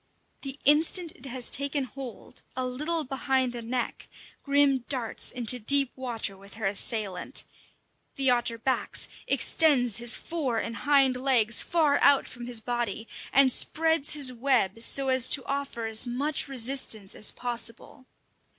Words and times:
The 0.41 0.59
instant 0.65 1.11
it 1.11 1.27
has 1.27 1.51
taken 1.51 1.83
hold 1.83 2.41
a 2.55 2.65
little 2.65 3.03
behind 3.03 3.53
the 3.53 3.61
neck 3.61 4.09
Grim 4.41 4.79
darts 4.89 5.31
into 5.31 5.59
deep 5.59 5.91
water 5.95 6.35
with 6.35 6.55
her 6.55 6.65
assailant. 6.65 7.43
The 8.15 8.31
otter 8.31 8.57
backs, 8.57 9.07
extends 9.27 9.97
his 9.97 10.15
fore 10.15 10.57
and 10.57 10.77
hind 10.77 11.17
legs 11.17 11.61
far 11.61 11.99
out 12.01 12.27
from 12.27 12.47
his 12.47 12.61
body, 12.61 13.07
and 13.31 13.51
spreads 13.51 14.13
his 14.13 14.33
web, 14.33 14.81
so 14.81 15.09
as 15.09 15.29
to 15.29 15.45
offer 15.45 15.85
as 15.85 16.07
much 16.07 16.47
resistance 16.47 17.13
as 17.13 17.31
possible. 17.31 18.07